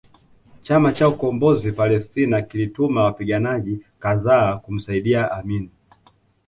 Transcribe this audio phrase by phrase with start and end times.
[0.63, 5.69] Chama cha Ukombozi Palestina kilituma wapiganaji kadhaa kumsaidia Amin